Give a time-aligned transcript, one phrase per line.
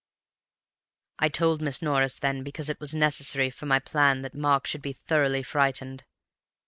[1.19, 4.81] "I told Miss Norris, then, because it was necessary for my plan that Mark should
[4.81, 6.05] be thoroughly frightened.